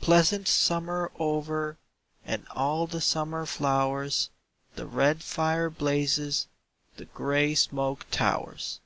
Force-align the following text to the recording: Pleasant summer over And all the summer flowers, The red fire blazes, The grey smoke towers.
Pleasant 0.00 0.46
summer 0.46 1.10
over 1.18 1.76
And 2.24 2.46
all 2.50 2.86
the 2.86 3.00
summer 3.00 3.44
flowers, 3.46 4.30
The 4.76 4.86
red 4.86 5.24
fire 5.24 5.70
blazes, 5.70 6.46
The 6.98 7.06
grey 7.06 7.56
smoke 7.56 8.06
towers. 8.12 8.78